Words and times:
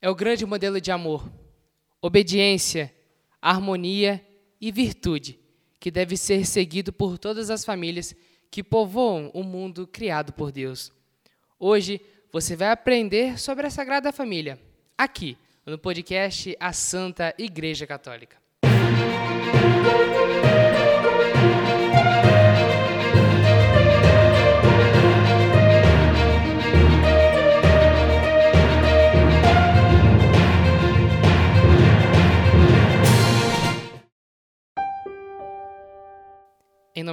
é 0.00 0.08
o 0.08 0.14
grande 0.14 0.46
modelo 0.46 0.80
de 0.80 0.90
amor, 0.90 1.28
obediência, 2.00 2.94
harmonia 3.40 4.24
e 4.60 4.70
virtude 4.70 5.38
que 5.80 5.90
deve 5.90 6.16
ser 6.16 6.44
seguido 6.44 6.92
por 6.92 7.18
todas 7.18 7.50
as 7.50 7.64
famílias 7.64 8.14
que 8.50 8.62
povoam 8.62 9.30
o 9.34 9.42
mundo 9.42 9.86
criado 9.86 10.32
por 10.32 10.50
Deus. 10.50 10.92
Hoje 11.58 12.00
você 12.32 12.56
vai 12.56 12.70
aprender 12.70 13.38
sobre 13.38 13.66
a 13.66 13.70
Sagrada 13.70 14.12
Família, 14.12 14.58
aqui 14.96 15.36
no 15.66 15.78
podcast 15.78 16.56
A 16.58 16.72
Santa 16.72 17.34
Igreja 17.38 17.86
Católica. 17.86 18.36
Em 18.64 20.57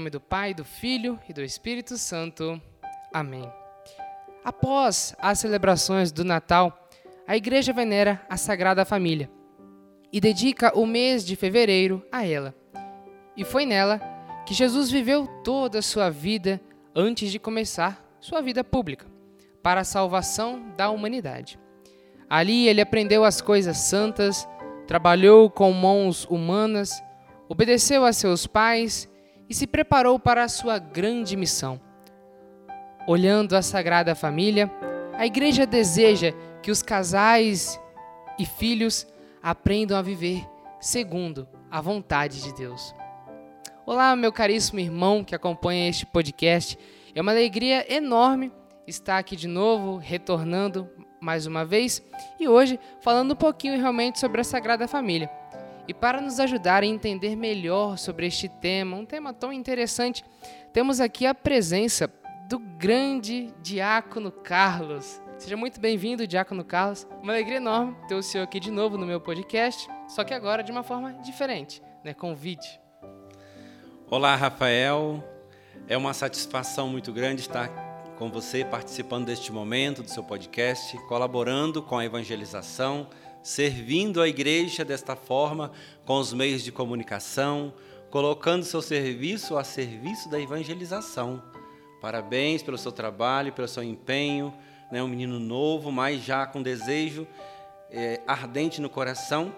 nome 0.05 0.11
do 0.11 0.21
Pai, 0.21 0.53
do 0.53 0.63
Filho 0.63 1.19
e 1.27 1.33
do 1.33 1.41
Espírito 1.41 1.97
Santo. 1.97 2.61
Amém. 3.11 3.51
Após 4.43 5.15
as 5.17 5.39
celebrações 5.39 6.11
do 6.11 6.23
Natal, 6.23 6.87
a 7.27 7.35
Igreja 7.35 7.73
venera 7.73 8.23
a 8.29 8.37
Sagrada 8.37 8.85
Família 8.85 9.31
e 10.13 10.21
dedica 10.21 10.77
o 10.77 10.85
mês 10.85 11.25
de 11.25 11.35
fevereiro 11.35 12.05
a 12.11 12.23
ela. 12.23 12.53
E 13.35 13.43
foi 13.43 13.65
nela 13.65 13.99
que 14.45 14.53
Jesus 14.53 14.91
viveu 14.91 15.25
toda 15.43 15.79
a 15.79 15.81
sua 15.81 16.11
vida 16.11 16.61
antes 16.93 17.31
de 17.31 17.39
começar 17.39 18.05
sua 18.19 18.41
vida 18.41 18.63
pública, 18.63 19.07
para 19.63 19.81
a 19.81 19.85
salvação 19.85 20.71
da 20.77 20.91
humanidade. 20.91 21.57
Ali 22.29 22.67
ele 22.67 22.79
aprendeu 22.79 23.23
as 23.23 23.41
coisas 23.41 23.77
santas, 23.77 24.47
trabalhou 24.85 25.49
com 25.49 25.71
mãos 25.71 26.25
humanas, 26.25 26.91
obedeceu 27.49 28.05
a 28.05 28.13
seus 28.13 28.45
pais 28.45 29.09
e 29.49 29.53
se 29.53 29.67
preparou 29.67 30.19
para 30.19 30.43
a 30.43 30.49
sua 30.49 30.77
grande 30.77 31.35
missão. 31.35 31.79
Olhando 33.07 33.55
a 33.55 33.61
Sagrada 33.61 34.15
Família, 34.15 34.71
a 35.13 35.25
Igreja 35.25 35.65
deseja 35.65 36.33
que 36.61 36.71
os 36.71 36.81
casais 36.81 37.79
e 38.39 38.45
filhos 38.45 39.07
aprendam 39.41 39.97
a 39.97 40.01
viver 40.01 40.43
segundo 40.79 41.47
a 41.69 41.79
vontade 41.79 42.41
de 42.41 42.53
Deus. 42.53 42.93
Olá, 43.85 44.15
meu 44.15 44.33
caríssimo 44.33 44.79
irmão 44.79 45.23
que 45.23 45.35
acompanha 45.35 45.89
este 45.89 46.05
podcast. 46.05 46.77
É 47.13 47.21
uma 47.21 47.31
alegria 47.31 47.85
enorme 47.93 48.51
estar 48.87 49.17
aqui 49.17 49.35
de 49.35 49.47
novo, 49.47 49.97
retornando 49.97 50.89
mais 51.21 51.45
uma 51.45 51.63
vez 51.63 52.03
e 52.39 52.47
hoje 52.47 52.79
falando 53.01 53.31
um 53.31 53.35
pouquinho 53.35 53.77
realmente 53.77 54.19
sobre 54.19 54.41
a 54.41 54.43
Sagrada 54.43 54.87
Família. 54.87 55.29
E 55.87 55.93
para 55.93 56.19
nos 56.19 56.39
ajudar 56.39 56.81
a 56.81 56.85
entender 56.85 57.35
melhor 57.35 57.97
sobre 57.97 58.25
este 58.25 58.49
tema, 58.49 58.97
um 58.97 59.05
tema 59.05 59.31
tão 59.31 59.53
interessante, 59.53 60.25
temos 60.73 60.99
aqui 60.99 61.27
a 61.27 61.35
presença 61.35 62.11
do 62.49 62.57
grande 62.57 63.53
Diácono 63.61 64.31
Carlos. 64.31 65.21
Seja 65.37 65.55
muito 65.55 65.79
bem-vindo, 65.79 66.25
Diácono 66.25 66.63
Carlos. 66.63 67.05
Uma 67.21 67.33
alegria 67.33 67.57
enorme 67.57 67.95
ter 68.07 68.15
o 68.15 68.23
senhor 68.23 68.43
aqui 68.45 68.59
de 68.59 68.71
novo 68.71 68.97
no 68.97 69.05
meu 69.05 69.21
podcast, 69.21 69.87
só 70.07 70.23
que 70.23 70.33
agora 70.33 70.63
de 70.63 70.71
uma 70.71 70.81
forma 70.81 71.13
diferente, 71.23 71.83
né, 72.03 72.15
com 72.15 72.33
vídeo. 72.33 72.79
Olá, 74.09 74.35
Rafael. 74.35 75.23
É 75.87 75.95
uma 75.95 76.15
satisfação 76.15 76.89
muito 76.89 77.13
grande 77.13 77.41
estar 77.41 77.69
com 78.17 78.31
você 78.31 78.65
participando 78.65 79.27
deste 79.27 79.51
momento 79.51 80.01
do 80.01 80.09
seu 80.09 80.23
podcast, 80.23 80.97
colaborando 81.07 81.83
com 81.83 81.99
a 81.99 82.05
evangelização 82.05 83.07
servindo 83.45 84.23
a 84.23 84.27
igreja 84.27 84.83
desta 84.83 85.15
forma, 85.15 85.71
com 86.03 86.17
os 86.17 86.33
meios 86.33 86.63
de 86.63 86.71
comunicação, 86.71 87.75
colocando 88.09 88.65
seu 88.65 88.81
serviço 88.81 89.55
a 89.55 89.63
serviço 89.63 90.27
da 90.31 90.41
evangelização. 90.41 91.43
Parabéns 92.01 92.63
pelo 92.63 92.75
seu 92.75 92.91
trabalho, 92.91 93.53
pelo 93.53 93.67
seu 93.67 93.83
empenho. 93.83 94.51
Né? 94.91 95.03
Um 95.03 95.07
menino 95.07 95.39
novo, 95.39 95.91
mas 95.91 96.23
já 96.23 96.47
com 96.47 96.59
desejo 96.59 97.27
é, 97.91 98.19
ardente 98.25 98.81
no 98.81 98.89
coração 98.89 99.53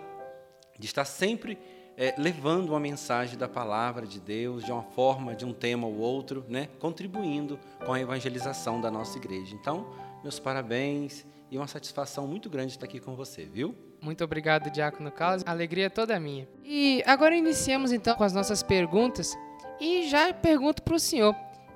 de 0.78 0.86
estar 0.86 1.06
sempre 1.06 1.58
é, 1.96 2.14
levando 2.18 2.72
uma 2.72 2.82
mensagem 2.82 3.38
da 3.38 3.48
palavra 3.48 4.06
de 4.06 4.20
Deus 4.20 4.66
de 4.66 4.72
uma 4.72 4.84
forma, 4.84 5.34
de 5.34 5.46
um 5.46 5.54
tema 5.54 5.88
ou 5.88 5.96
outro, 5.96 6.44
né? 6.50 6.68
contribuindo 6.78 7.58
com 7.86 7.94
a 7.94 8.02
evangelização 8.02 8.82
da 8.82 8.92
nossa 8.92 9.18
igreja. 9.18 9.56
Então, 9.56 9.88
meus 10.22 10.40
parabéns 10.40 11.26
e 11.50 11.58
uma 11.58 11.68
satisfação 11.68 12.28
muito 12.28 12.50
grande 12.50 12.74
estar 12.74 12.86
aqui 12.86 13.00
com 13.00 13.16
você, 13.16 13.46
viu? 13.46 13.76
Muito 14.02 14.24
obrigado, 14.24 14.70
Diácono 14.70 15.12
Carlos. 15.12 15.44
A 15.46 15.52
alegria 15.52 15.86
é 15.86 15.90
toda 15.90 16.20
minha. 16.20 16.48
E 16.64 17.02
agora 17.06 17.36
iniciamos 17.36 17.92
então 17.92 18.16
com 18.16 18.24
as 18.24 18.34
nossas 18.34 18.62
perguntas. 18.62 19.36
E 19.80 20.08
já 20.10 20.34
pergunto 20.34 20.84
para 20.84 20.96
o 20.96 21.00
senhor: 21.00 21.36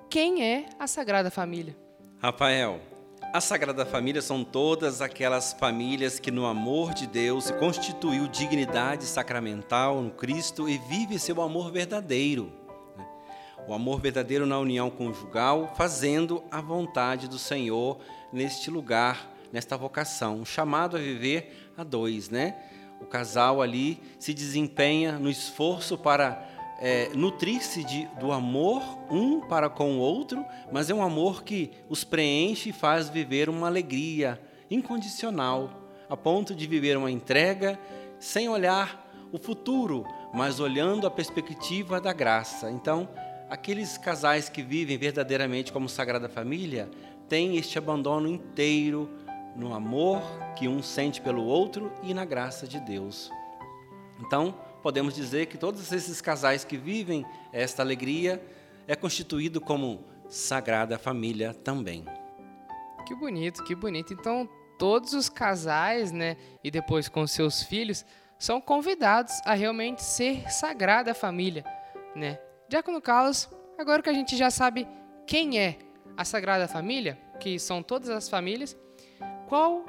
quem 0.09 0.44
é 0.44 0.66
a 0.78 0.88
Sagrada 0.88 1.32
Família? 1.32 1.76
Rafael, 2.20 2.80
a 3.34 3.40
Sagrada 3.40 3.86
Família 3.86 4.22
são 4.22 4.44
todas 4.44 5.02
aquelas 5.02 5.54
famílias 5.54 6.20
que, 6.20 6.30
no 6.30 6.46
amor 6.46 6.94
de 6.94 7.08
Deus, 7.08 7.50
constituiu 7.52 8.28
dignidade 8.28 9.06
sacramental 9.06 10.02
no 10.02 10.12
Cristo 10.12 10.68
e 10.68 10.78
vive 10.78 11.18
seu 11.18 11.42
amor 11.42 11.72
verdadeiro. 11.72 12.52
Né? 12.98 13.06
O 13.68 13.74
amor 13.74 14.02
verdadeiro 14.02 14.46
na 14.46 14.59
união 14.59 14.90
conjugal, 14.90 15.74
fazendo 15.78 16.44
a 16.52 16.59
vontade 16.59 17.28
do 17.28 17.40
Senhor 17.40 18.00
neste 18.34 18.70
lugar 18.70 19.31
nesta 19.51 19.78
vocação, 19.78 20.39
um 20.39 20.45
chamado 20.45 20.97
a 20.97 21.00
viver 21.00 21.72
a 21.78 21.84
dois, 21.84 22.29
né? 22.29 22.56
O 23.01 23.06
casal 23.06 23.62
ali 23.62 24.00
se 24.19 24.34
desempenha 24.34 25.17
no 25.17 25.29
esforço 25.29 25.97
para 25.97 26.47
é, 26.79 27.09
nutrir-se 27.13 27.84
do 28.19 28.31
amor 28.31 28.81
um 29.09 29.41
para 29.41 29.69
com 29.69 29.97
o 29.97 30.00
outro, 30.00 30.44
mas 30.72 30.90
é 30.90 30.94
um 30.94 31.03
amor 31.03 31.44
que 31.44 31.72
os 31.88 32.03
preenche 32.03 32.69
e 32.69 32.73
faz 32.73 33.09
viver 33.09 33.50
uma 33.50 33.67
alegria 33.67 34.41
incondicional, 34.69 35.90
a 36.09 36.17
ponto 36.17 36.56
de 36.56 36.66
viver 36.66 36.97
uma 36.97 37.11
entrega 37.11 37.79
sem 38.19 38.50
olhar 38.50 39.07
o 39.31 39.38
futuro, 39.38 40.06
mas 40.34 40.59
olhando 40.59 41.07
a 41.07 41.11
perspectiva 41.11 42.01
da 42.01 42.13
graça. 42.13 42.69
Então, 42.72 43.07
aqueles 43.50 43.97
casais 43.97 44.50
que 44.50 44.61
vivem 44.61 44.97
verdadeiramente 44.97 45.72
como 45.72 45.90
Sagrada 45.90 46.29
Família 46.29 46.90
têm 47.28 47.57
este 47.57 47.78
abandono 47.78 48.28
inteiro 48.28 49.09
no 49.56 49.73
amor 49.73 50.22
que 50.57 50.67
um 50.67 50.81
sente 50.81 51.22
pelo 51.22 51.44
outro 51.44 51.91
e 52.03 52.13
na 52.13 52.25
graça 52.25 52.67
de 52.67 52.79
Deus. 52.79 53.31
Então, 54.19 54.56
podemos 54.81 55.13
dizer 55.13 55.47
que 55.47 55.57
todos 55.57 55.91
esses 55.91 56.22
casais 56.22 56.63
que 56.63 56.78
vivem 56.78 57.25
esta 57.51 57.81
alegria 57.81 58.41
é 58.88 58.95
constituído 58.95 59.59
como 59.59 60.06
sagrada 60.28 60.97
família 60.97 61.53
também. 61.53 62.06
Que 63.07 63.16
bonito, 63.16 63.63
que 63.63 63.75
bonito. 63.75 64.13
Então, 64.13 64.47
todos 64.78 65.13
os 65.13 65.29
casais, 65.29 66.11
né, 66.11 66.38
e 66.63 66.72
depois 66.72 67.09
com 67.09 67.25
seus 67.28 67.63
filhos, 67.63 68.06
são 68.40 68.59
convidados 68.59 69.40
a 69.45 69.53
realmente 69.53 70.03
ser 70.03 70.50
sagrada 70.50 71.13
família, 71.13 71.63
né? 72.16 72.40
Diácono 72.67 73.01
Carlos, 73.01 73.50
agora 73.78 74.01
que 74.01 74.09
a 74.09 74.13
gente 74.13 74.35
já 74.35 74.50
sabe 74.50 74.88
quem 75.28 75.59
é 75.59 75.78
a 76.17 76.25
Sagrada 76.25 76.67
Família, 76.67 77.19
que 77.40 77.59
são 77.59 77.84
todas 77.84 78.09
as 78.09 78.29
famílias, 78.29 78.75
qual 79.51 79.84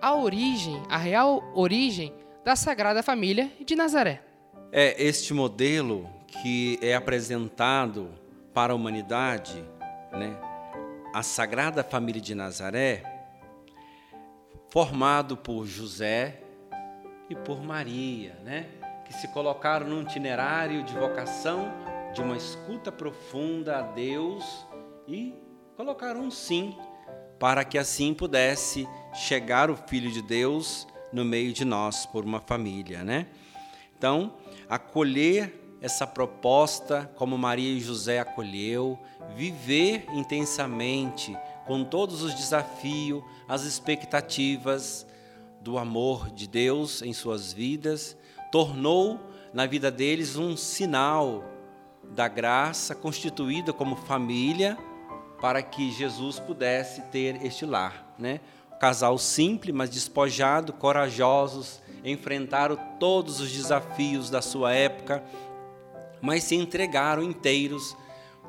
a 0.00 0.14
origem, 0.14 0.80
a 0.88 0.96
real 0.96 1.42
origem 1.52 2.14
da 2.44 2.54
Sagrada 2.54 3.02
Família 3.02 3.50
de 3.66 3.74
Nazaré. 3.74 4.22
É 4.70 5.02
este 5.02 5.34
modelo 5.34 6.08
que 6.28 6.78
é 6.80 6.94
apresentado 6.94 8.14
para 8.54 8.72
a 8.72 8.76
humanidade, 8.76 9.60
né? 10.12 10.38
A 11.12 11.24
Sagrada 11.24 11.82
Família 11.82 12.22
de 12.22 12.32
Nazaré, 12.32 13.02
formado 14.70 15.36
por 15.36 15.66
José 15.66 16.40
e 17.28 17.34
por 17.34 17.60
Maria, 17.60 18.38
né? 18.44 18.68
Que 19.04 19.12
se 19.12 19.26
colocaram 19.32 19.88
num 19.88 20.02
itinerário 20.02 20.84
de 20.84 20.94
vocação, 20.94 21.72
de 22.14 22.22
uma 22.22 22.36
escuta 22.36 22.92
profunda 22.92 23.78
a 23.78 23.82
Deus 23.82 24.64
e 25.08 25.34
colocaram 25.76 26.20
um 26.20 26.30
sim 26.30 26.78
para 27.38 27.64
que 27.64 27.78
assim 27.78 28.12
pudesse 28.12 28.88
chegar 29.14 29.70
o 29.70 29.76
Filho 29.76 30.10
de 30.10 30.22
Deus 30.22 30.86
no 31.12 31.24
meio 31.24 31.52
de 31.52 31.64
nós, 31.64 32.04
por 32.04 32.24
uma 32.24 32.40
família, 32.40 33.02
né? 33.02 33.26
Então, 33.96 34.34
acolher 34.68 35.54
essa 35.80 36.06
proposta 36.06 37.10
como 37.16 37.38
Maria 37.38 37.72
e 37.72 37.80
José 37.80 38.18
acolheu, 38.18 38.98
viver 39.36 40.06
intensamente 40.12 41.36
com 41.66 41.84
todos 41.84 42.22
os 42.22 42.34
desafios, 42.34 43.22
as 43.46 43.62
expectativas 43.62 45.06
do 45.60 45.78
amor 45.78 46.30
de 46.30 46.48
Deus 46.48 47.02
em 47.02 47.12
suas 47.12 47.52
vidas, 47.52 48.16
tornou 48.50 49.20
na 49.52 49.66
vida 49.66 49.90
deles 49.90 50.36
um 50.36 50.56
sinal 50.56 51.44
da 52.10 52.26
graça 52.26 52.94
constituída 52.94 53.72
como 53.72 53.96
família 53.96 54.78
para 55.40 55.62
que 55.62 55.90
Jesus 55.90 56.40
pudesse 56.40 57.02
ter 57.02 57.44
este 57.44 57.64
lar, 57.64 58.14
né? 58.18 58.40
casal 58.78 59.18
simples, 59.18 59.74
mas 59.74 59.90
despojado, 59.90 60.72
corajosos, 60.72 61.80
enfrentaram 62.04 62.76
todos 62.98 63.40
os 63.40 63.50
desafios 63.50 64.30
da 64.30 64.40
sua 64.40 64.72
época, 64.72 65.24
mas 66.20 66.44
se 66.44 66.54
entregaram 66.54 67.22
inteiros 67.22 67.96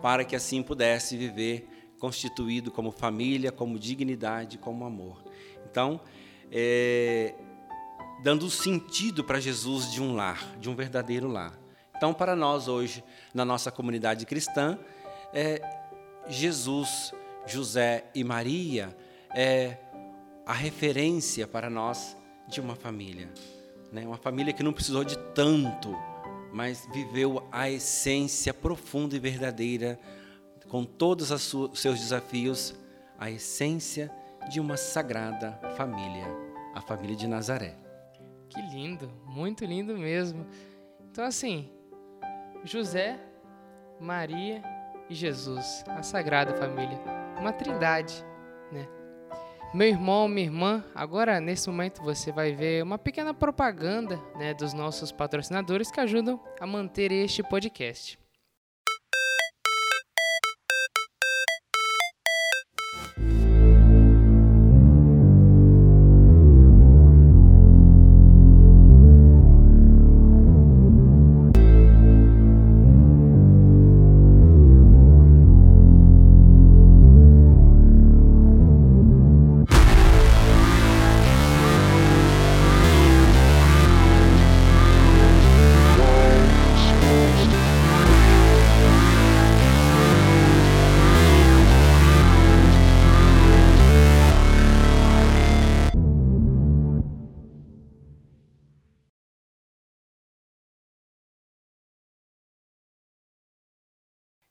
para 0.01 0.23
que 0.23 0.35
assim 0.35 0.61
pudesse 0.61 1.17
viver 1.17 1.67
constituído 1.99 2.71
como 2.71 2.91
família, 2.91 3.51
como 3.51 3.77
dignidade, 3.77 4.57
como 4.57 4.85
amor. 4.85 5.23
Então, 5.69 5.99
é, 6.51 7.35
dando 8.23 8.49
sentido 8.49 9.23
para 9.23 9.39
Jesus 9.39 9.91
de 9.91 10.01
um 10.01 10.15
lar, 10.15 10.55
de 10.59 10.69
um 10.69 10.75
verdadeiro 10.75 11.27
lar. 11.27 11.59
Então, 11.95 12.13
para 12.13 12.35
nós 12.35 12.67
hoje, 12.67 13.03
na 13.33 13.43
nossa 13.43 13.71
comunidade 13.71 14.25
cristã, 14.25 14.79
é, 15.33 15.61
Jesus, 16.29 17.11
José 17.47 18.05
e 18.13 18.23
Maria 18.23 18.95
é 19.35 19.77
a 20.45 20.53
referência 20.53 21.47
para 21.47 21.69
nós 21.69 22.15
de 22.47 22.61
uma 22.61 22.75
família. 22.75 23.29
Né? 23.91 24.05
Uma 24.05 24.17
família 24.17 24.53
que 24.53 24.61
não 24.61 24.71
precisou 24.71 25.03
de 25.03 25.17
tanto, 25.33 25.95
mas 26.53 26.87
viveu 26.93 27.47
a 27.51 27.67
essência 27.69 28.53
profunda 28.53 29.15
e 29.15 29.19
verdadeira, 29.19 29.99
com 30.67 30.85
todos 30.85 31.31
os 31.31 31.79
seus 31.79 31.99
desafios, 31.99 32.75
a 33.17 33.31
essência 33.31 34.11
de 34.51 34.59
uma 34.59 34.77
sagrada 34.77 35.59
família, 35.75 36.27
a 36.75 36.81
família 36.81 37.15
de 37.15 37.27
Nazaré. 37.27 37.75
Que 38.49 38.61
lindo, 38.61 39.11
muito 39.25 39.65
lindo 39.65 39.97
mesmo. 39.97 40.45
Então, 41.11 41.23
assim, 41.23 41.69
José, 42.63 43.19
Maria 43.99 44.61
e 45.09 45.15
Jesus, 45.15 45.83
a 45.87 46.03
sagrada 46.03 46.53
família, 46.55 46.99
uma 47.39 47.51
trindade, 47.51 48.23
né? 48.71 48.87
Meu 49.73 49.87
irmão, 49.87 50.27
minha 50.27 50.47
irmã, 50.47 50.83
agora 50.95 51.39
nesse 51.39 51.69
momento 51.69 52.01
você 52.01 52.31
vai 52.31 52.53
ver 52.53 52.83
uma 52.83 52.97
pequena 52.97 53.33
propaganda 53.33 54.19
né, 54.35 54.53
dos 54.53 54.73
nossos 54.73 55.11
patrocinadores 55.11 55.91
que 55.91 55.99
ajudam 55.99 56.39
a 56.59 56.65
manter 56.65 57.11
este 57.11 57.43
podcast. 57.43 58.19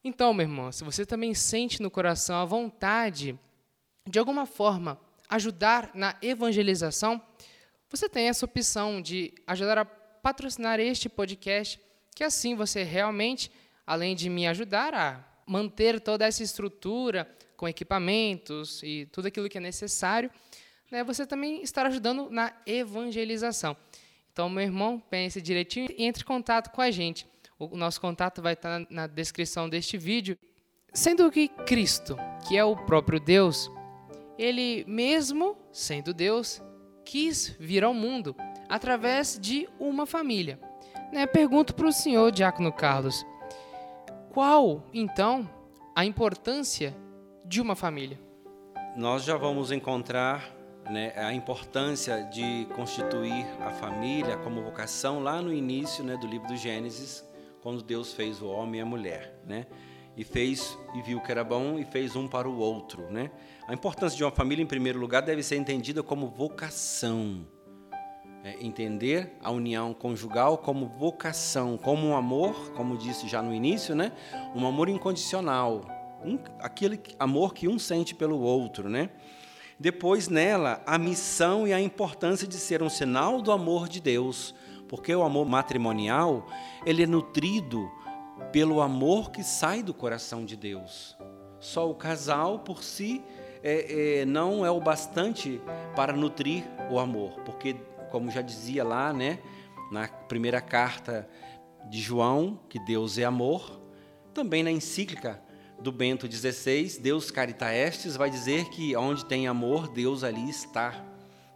Então, 0.02 0.32
meu 0.32 0.44
irmão, 0.44 0.70
se 0.70 0.84
você 0.84 1.04
também 1.04 1.34
sente 1.34 1.82
no 1.82 1.90
coração 1.90 2.36
a 2.36 2.44
vontade 2.44 3.38
de 4.08 4.18
alguma 4.18 4.46
forma 4.46 4.98
ajudar 5.28 5.90
na 5.94 6.16
evangelização, 6.22 7.20
você 7.90 8.08
tem 8.08 8.28
essa 8.28 8.44
opção 8.44 9.02
de 9.02 9.34
ajudar 9.46 9.78
a 9.78 9.84
patrocinar 9.84 10.78
este 10.80 11.08
podcast, 11.08 11.80
que 12.14 12.22
assim 12.22 12.54
você 12.54 12.82
realmente, 12.82 13.50
além 13.86 14.14
de 14.14 14.30
me 14.30 14.46
ajudar 14.46 14.94
a 14.94 15.24
manter 15.46 16.00
toda 16.00 16.26
essa 16.26 16.42
estrutura 16.42 17.28
com 17.56 17.66
equipamentos 17.66 18.82
e 18.82 19.06
tudo 19.06 19.26
aquilo 19.26 19.48
que 19.48 19.58
é 19.58 19.60
necessário, 19.60 20.30
né, 20.90 21.02
você 21.02 21.26
também 21.26 21.62
estará 21.62 21.88
ajudando 21.88 22.30
na 22.30 22.52
evangelização. 22.66 23.76
Então, 24.32 24.48
meu 24.48 24.62
irmão, 24.62 25.02
pense 25.10 25.42
direitinho 25.42 25.88
e 25.90 26.04
entre 26.04 26.22
em 26.22 26.26
contato 26.26 26.70
com 26.70 26.80
a 26.80 26.90
gente. 26.90 27.26
O 27.58 27.76
nosso 27.76 28.00
contato 28.00 28.40
vai 28.40 28.52
estar 28.52 28.86
na 28.88 29.08
descrição 29.08 29.68
deste 29.68 29.98
vídeo. 29.98 30.38
Sendo 30.92 31.30
que 31.30 31.48
Cristo, 31.48 32.16
que 32.46 32.56
é 32.56 32.64
o 32.64 32.76
próprio 32.76 33.18
Deus, 33.18 33.68
ele 34.38 34.84
mesmo 34.86 35.56
sendo 35.72 36.14
Deus, 36.14 36.62
quis 37.04 37.56
vir 37.58 37.82
ao 37.82 37.92
mundo 37.92 38.36
através 38.68 39.38
de 39.40 39.68
uma 39.78 40.06
família. 40.06 40.60
Né? 41.12 41.26
Pergunto 41.26 41.74
para 41.74 41.88
o 41.88 41.92
senhor, 41.92 42.30
Diácono 42.30 42.72
Carlos, 42.72 43.26
qual, 44.30 44.84
então, 44.94 45.48
a 45.96 46.04
importância 46.04 46.96
de 47.44 47.60
uma 47.60 47.74
família? 47.74 48.20
Nós 48.96 49.24
já 49.24 49.36
vamos 49.36 49.72
encontrar 49.72 50.48
né, 50.88 51.12
a 51.16 51.32
importância 51.32 52.22
de 52.24 52.66
constituir 52.74 53.46
a 53.60 53.70
família 53.70 54.36
como 54.38 54.62
vocação 54.62 55.20
lá 55.20 55.42
no 55.42 55.52
início 55.52 56.04
né, 56.04 56.16
do 56.16 56.26
livro 56.26 56.46
do 56.48 56.56
Gênesis, 56.56 57.27
quando 57.62 57.82
Deus 57.82 58.12
fez 58.12 58.40
o 58.40 58.46
homem 58.46 58.80
e 58.80 58.82
a 58.82 58.86
mulher, 58.86 59.40
né? 59.46 59.66
E 60.16 60.24
fez 60.24 60.76
e 60.94 61.02
viu 61.02 61.20
que 61.20 61.30
era 61.30 61.44
bom 61.44 61.78
e 61.78 61.84
fez 61.84 62.16
um 62.16 62.26
para 62.26 62.48
o 62.48 62.58
outro, 62.58 63.10
né? 63.10 63.30
A 63.66 63.74
importância 63.74 64.16
de 64.16 64.24
uma 64.24 64.30
família, 64.30 64.62
em 64.62 64.66
primeiro 64.66 64.98
lugar, 64.98 65.22
deve 65.22 65.42
ser 65.42 65.56
entendida 65.56 66.02
como 66.02 66.28
vocação. 66.28 67.46
É, 68.44 68.56
entender 68.64 69.36
a 69.42 69.50
união 69.50 69.92
conjugal 69.92 70.58
como 70.58 70.86
vocação, 70.86 71.76
como 71.76 72.06
um 72.06 72.16
amor, 72.16 72.70
como 72.72 72.96
disse 72.96 73.28
já 73.28 73.42
no 73.42 73.52
início, 73.52 73.94
né? 73.94 74.12
Um 74.54 74.66
amor 74.66 74.88
incondicional, 74.88 75.82
um, 76.24 76.38
aquele 76.60 77.00
amor 77.18 77.52
que 77.52 77.68
um 77.68 77.78
sente 77.78 78.14
pelo 78.14 78.38
outro, 78.38 78.88
né? 78.88 79.10
Depois 79.78 80.28
nela 80.28 80.82
a 80.86 80.98
missão 80.98 81.66
e 81.66 81.72
a 81.72 81.80
importância 81.80 82.46
de 82.46 82.56
ser 82.56 82.82
um 82.82 82.88
sinal 82.88 83.40
do 83.40 83.52
amor 83.52 83.88
de 83.88 84.00
Deus, 84.00 84.54
porque 84.88 85.14
o 85.14 85.22
amor 85.22 85.46
matrimonial, 85.46 86.46
ele 86.84 87.02
é 87.02 87.06
nutrido 87.06 87.90
pelo 88.52 88.80
amor 88.80 89.30
que 89.30 89.42
sai 89.42 89.82
do 89.82 89.92
coração 89.92 90.44
de 90.44 90.56
Deus. 90.56 91.16
Só 91.60 91.90
o 91.90 91.94
casal 91.94 92.60
por 92.60 92.82
si 92.82 93.22
é, 93.62 94.20
é, 94.20 94.24
não 94.24 94.64
é 94.64 94.70
o 94.70 94.80
bastante 94.80 95.60
para 95.94 96.12
nutrir 96.12 96.64
o 96.90 96.98
amor, 96.98 97.40
porque, 97.44 97.76
como 98.10 98.30
já 98.30 98.40
dizia 98.40 98.84
lá, 98.84 99.12
né, 99.12 99.38
na 99.90 100.08
primeira 100.08 100.60
carta 100.60 101.28
de 101.88 102.00
João, 102.00 102.60
que 102.68 102.78
Deus 102.78 103.18
é 103.18 103.24
amor, 103.24 103.80
também 104.32 104.62
na 104.62 104.70
encíclica 104.70 105.42
do 105.80 105.92
Bento 105.92 106.30
XVI, 106.30 106.98
Deus 107.00 107.30
Carita 107.30 107.72
Estes, 107.72 108.16
vai 108.16 108.30
dizer 108.30 108.68
que 108.68 108.96
onde 108.96 109.24
tem 109.24 109.46
amor, 109.46 109.88
Deus 109.88 110.24
ali 110.24 110.48
está. 110.48 111.04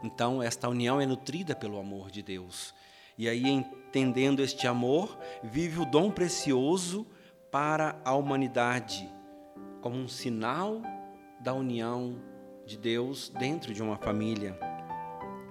Então, 0.03 0.43
esta 0.43 0.69
união 0.69 1.01
é 1.01 1.07
nutrida 1.07 1.55
pelo 1.55 1.79
amor 1.79 2.11
de 2.11 2.23
Deus. 2.23 2.75
E 3.23 3.29
aí, 3.29 3.49
entendendo 3.49 4.43
este 4.43 4.67
amor, 4.67 5.17
vive 5.45 5.79
o 5.79 5.85
dom 5.85 6.11
precioso 6.11 7.07
para 7.53 8.01
a 8.05 8.17
humanidade, 8.17 9.09
como 9.81 9.97
um 9.97 10.09
sinal 10.09 10.83
da 11.39 11.55
união 11.55 12.21
de 12.67 12.77
Deus 12.77 13.29
dentro 13.29 13.73
de 13.73 13.81
uma 13.81 13.97
família. 13.97 14.59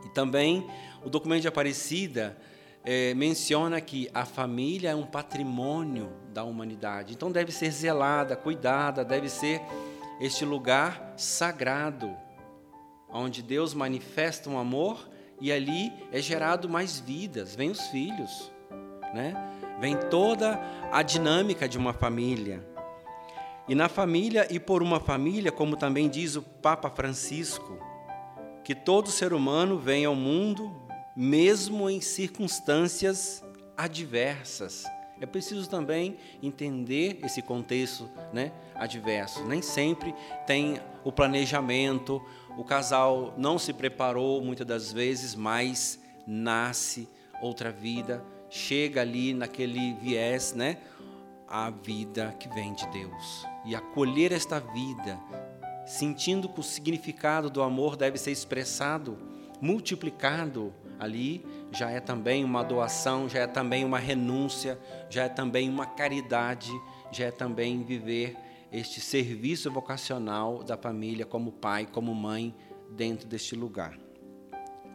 E 0.05 0.09
também 0.09 0.67
o 1.01 1.09
documento 1.09 1.43
de 1.43 1.47
Aparecida 1.47 2.37
é, 2.83 3.13
menciona 3.13 3.79
que 3.79 4.09
a 4.13 4.25
família 4.25 4.89
é 4.89 4.95
um 4.95 5.05
patrimônio 5.05 6.11
da 6.33 6.43
humanidade, 6.43 7.13
então 7.13 7.31
deve 7.31 7.53
ser 7.53 7.71
zelada, 7.71 8.35
cuidada, 8.35 9.05
deve 9.05 9.29
ser 9.29 9.61
este 10.19 10.43
lugar 10.43 11.13
sagrado, 11.15 12.13
onde 13.07 13.41
Deus 13.41 13.73
manifesta 13.73 14.49
um 14.49 14.59
amor 14.59 15.09
e 15.41 15.51
ali 15.51 15.91
é 16.11 16.21
gerado 16.21 16.69
mais 16.69 16.99
vidas, 16.99 17.55
vem 17.55 17.71
os 17.71 17.81
filhos, 17.87 18.51
né? 19.13 19.35
Vem 19.79 19.97
toda 19.97 20.61
a 20.91 21.01
dinâmica 21.01 21.67
de 21.67 21.79
uma 21.79 21.91
família. 21.91 22.63
E 23.67 23.73
na 23.73 23.89
família 23.89 24.47
e 24.51 24.59
por 24.59 24.83
uma 24.83 24.99
família, 24.99 25.51
como 25.51 25.75
também 25.75 26.07
diz 26.07 26.35
o 26.35 26.43
Papa 26.43 26.91
Francisco, 26.91 27.79
que 28.63 28.75
todo 28.75 29.09
ser 29.09 29.33
humano 29.33 29.79
vem 29.79 30.05
ao 30.05 30.15
mundo 30.15 30.71
mesmo 31.15 31.89
em 31.89 31.99
circunstâncias 31.99 33.43
adversas. 33.75 34.85
É 35.19 35.25
preciso 35.25 35.69
também 35.69 36.17
entender 36.41 37.19
esse 37.23 37.41
contexto 37.41 38.09
né, 38.33 38.51
adverso. 38.75 39.43
Nem 39.45 39.61
sempre 39.61 40.13
tem 40.47 40.79
o 41.03 41.11
planejamento, 41.11 42.21
o 42.57 42.63
casal 42.63 43.33
não 43.37 43.57
se 43.57 43.73
preparou 43.73 44.41
muitas 44.41 44.67
das 44.67 44.91
vezes, 44.91 45.35
mas 45.35 45.99
nasce 46.27 47.07
outra 47.41 47.71
vida, 47.71 48.23
chega 48.49 49.01
ali 49.01 49.33
naquele 49.33 49.93
viés, 49.95 50.53
né? 50.53 50.77
A 51.47 51.69
vida 51.69 52.35
que 52.39 52.47
vem 52.49 52.73
de 52.73 52.87
Deus. 52.87 53.45
E 53.65 53.75
acolher 53.75 54.31
esta 54.31 54.59
vida 54.59 55.19
sentindo 55.85 56.47
que 56.47 56.59
o 56.59 56.63
significado 56.63 57.49
do 57.49 57.61
amor 57.61 57.95
deve 57.95 58.17
ser 58.17 58.31
expressado, 58.31 59.17
multiplicado 59.59 60.73
ali, 60.99 61.45
já 61.71 61.89
é 61.89 61.99
também 61.99 62.43
uma 62.43 62.63
doação, 62.63 63.27
já 63.27 63.39
é 63.39 63.47
também 63.47 63.83
uma 63.83 63.99
renúncia, 63.99 64.79
já 65.09 65.23
é 65.23 65.29
também 65.29 65.69
uma 65.69 65.85
caridade, 65.85 66.71
já 67.11 67.25
é 67.25 67.31
também 67.31 67.83
viver 67.83 68.37
este 68.71 69.01
serviço 69.01 69.71
vocacional 69.71 70.63
da 70.63 70.77
família 70.77 71.25
como 71.25 71.51
pai, 71.51 71.85
como 71.85 72.13
mãe 72.15 72.55
dentro 72.89 73.27
deste 73.27 73.55
lugar. 73.55 73.97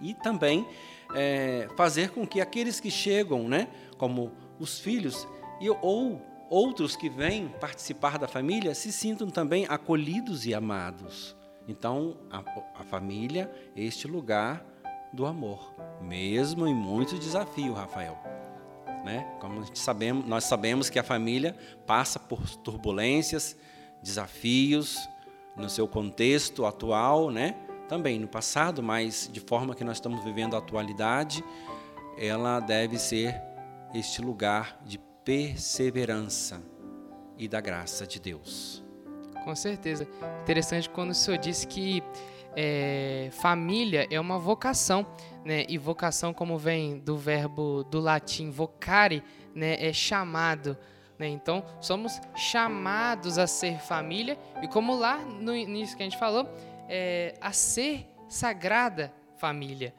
E 0.00 0.14
também 0.14 0.66
é, 1.14 1.68
fazer 1.76 2.10
com 2.10 2.26
que 2.26 2.40
aqueles 2.40 2.80
que 2.80 2.90
chegam, 2.90 3.48
né, 3.48 3.68
como 3.98 4.32
os 4.58 4.78
filhos, 4.78 5.26
e, 5.60 5.68
ou 5.68 6.20
outros 6.48 6.96
que 6.96 7.08
vêm 7.08 7.48
participar 7.60 8.18
da 8.18 8.28
família, 8.28 8.74
se 8.74 8.92
sintam 8.92 9.28
também 9.28 9.66
acolhidos 9.68 10.46
e 10.46 10.54
amados. 10.54 11.36
Então, 11.68 12.16
a, 12.30 12.42
a 12.80 12.84
família 12.84 13.50
é 13.74 13.82
este 13.82 14.06
lugar 14.06 14.64
do 15.12 15.26
amor, 15.26 15.74
mesmo 16.00 16.66
em 16.66 16.74
muitos 16.74 17.18
desafios, 17.18 17.76
Rafael. 17.76 18.16
Né? 19.06 19.24
Como 19.38 19.64
sabemos, 19.72 20.26
nós 20.26 20.42
sabemos 20.42 20.90
que 20.90 20.98
a 20.98 21.02
família 21.04 21.54
passa 21.86 22.18
por 22.18 22.40
turbulências, 22.56 23.56
desafios 24.02 24.98
no 25.56 25.70
seu 25.70 25.86
contexto 25.86 26.66
atual, 26.66 27.30
né? 27.30 27.54
Também 27.88 28.18
no 28.18 28.26
passado, 28.26 28.82
mas 28.82 29.30
de 29.32 29.38
forma 29.38 29.76
que 29.76 29.84
nós 29.84 29.98
estamos 29.98 30.24
vivendo 30.24 30.56
a 30.56 30.58
atualidade, 30.58 31.44
ela 32.18 32.58
deve 32.58 32.98
ser 32.98 33.40
este 33.94 34.20
lugar 34.20 34.76
de 34.84 34.98
perseverança 35.24 36.60
e 37.38 37.46
da 37.46 37.60
graça 37.60 38.08
de 38.08 38.18
Deus. 38.18 38.82
Com 39.44 39.54
certeza. 39.54 40.08
Interessante 40.42 40.90
quando 40.90 41.10
o 41.10 41.14
senhor 41.14 41.38
disse 41.38 41.64
que 41.64 42.02
é, 42.56 43.28
família 43.32 44.08
é 44.10 44.18
uma 44.18 44.38
vocação, 44.38 45.06
né? 45.44 45.66
E 45.68 45.76
vocação, 45.76 46.32
como 46.32 46.56
vem 46.56 46.98
do 46.98 47.18
verbo 47.18 47.84
do 47.84 48.00
latim 48.00 48.50
vocare, 48.50 49.22
né? 49.54 49.76
É 49.78 49.92
chamado. 49.92 50.76
Né? 51.18 51.28
Então, 51.28 51.64
somos 51.80 52.20
chamados 52.34 53.38
a 53.38 53.46
ser 53.46 53.78
família 53.78 54.38
e, 54.62 54.68
como 54.68 54.94
lá 54.96 55.18
no 55.18 55.54
início 55.54 55.96
que 55.96 56.02
a 56.02 56.06
gente 56.06 56.18
falou, 56.18 56.48
é, 56.88 57.34
a 57.40 57.52
ser 57.52 58.06
sagrada 58.28 59.12
família. 59.36 59.94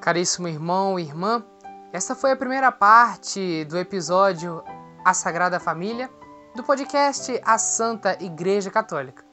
Caríssimo 0.00 0.48
irmão 0.48 0.98
e 0.98 1.02
irmã, 1.02 1.44
essa 1.92 2.14
foi 2.14 2.32
a 2.32 2.36
primeira 2.36 2.72
parte 2.72 3.64
do 3.64 3.78
episódio 3.78 4.62
A 5.04 5.12
Sagrada 5.12 5.60
Família 5.60 6.10
do 6.54 6.62
podcast 6.62 7.40
A 7.44 7.58
Santa 7.58 8.16
Igreja 8.22 8.70
Católica. 8.70 9.31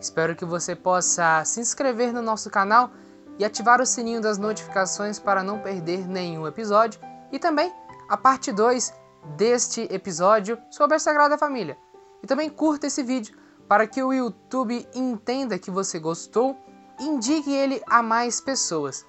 Espero 0.00 0.36
que 0.36 0.44
você 0.44 0.74
possa 0.74 1.44
se 1.44 1.60
inscrever 1.60 2.12
no 2.12 2.22
nosso 2.22 2.50
canal 2.50 2.90
e 3.38 3.44
ativar 3.44 3.80
o 3.80 3.86
sininho 3.86 4.20
das 4.20 4.38
notificações 4.38 5.18
para 5.18 5.42
não 5.42 5.60
perder 5.60 6.08
nenhum 6.08 6.46
episódio 6.46 7.00
e 7.32 7.38
também 7.38 7.72
a 8.08 8.16
parte 8.16 8.52
2 8.52 8.92
deste 9.36 9.82
episódio 9.92 10.58
sobre 10.70 10.96
a 10.96 10.98
Sagrada 10.98 11.38
Família. 11.38 11.76
E 12.22 12.26
também 12.26 12.50
curta 12.50 12.86
esse 12.86 13.02
vídeo 13.02 13.36
para 13.68 13.86
que 13.86 14.02
o 14.02 14.12
YouTube 14.12 14.88
entenda 14.94 15.58
que 15.58 15.70
você 15.70 15.98
gostou 15.98 16.56
e 16.98 17.04
indique 17.04 17.52
ele 17.52 17.82
a 17.86 18.02
mais 18.02 18.40
pessoas. 18.40 19.06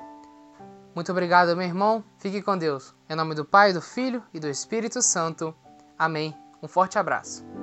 Muito 0.93 1.11
obrigado, 1.11 1.55
meu 1.55 1.65
irmão. 1.65 2.03
Fique 2.17 2.41
com 2.41 2.57
Deus. 2.57 2.93
Em 3.09 3.15
nome 3.15 3.33
do 3.33 3.45
Pai, 3.45 3.71
do 3.71 3.81
Filho 3.81 4.23
e 4.33 4.39
do 4.39 4.49
Espírito 4.49 5.01
Santo. 5.01 5.55
Amém. 5.97 6.35
Um 6.61 6.67
forte 6.67 6.99
abraço. 6.99 7.58